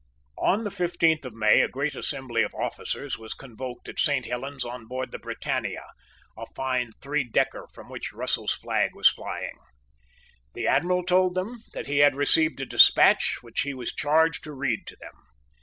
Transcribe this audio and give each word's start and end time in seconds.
On 0.39 0.63
the 0.63 0.71
fifteenth 0.71 1.25
of 1.25 1.35
May 1.35 1.61
a 1.61 1.67
great 1.69 1.93
assembly 1.95 2.41
of 2.41 2.55
officers 2.55 3.19
was 3.19 3.35
convoked 3.35 3.87
at 3.87 3.99
Saint 3.99 4.25
Helen's 4.25 4.65
on 4.65 4.87
board 4.87 5.11
the 5.11 5.19
Britannia, 5.19 5.85
a 6.35 6.47
fine 6.55 6.89
three 7.03 7.23
decker, 7.23 7.67
from 7.71 7.87
which 7.87 8.11
Russell's 8.11 8.53
flag 8.53 8.95
was 8.95 9.09
flying. 9.09 9.59
The 10.55 10.65
Admiral 10.65 11.03
told 11.03 11.35
them 11.35 11.59
that 11.73 11.85
he 11.85 11.99
had 11.99 12.15
received 12.15 12.59
a 12.59 12.65
despatch 12.65 13.43
which 13.43 13.61
he 13.61 13.75
was 13.75 13.93
charged 13.93 14.43
to 14.45 14.53
read 14.53 14.87
to 14.87 14.95
them. 14.99 15.13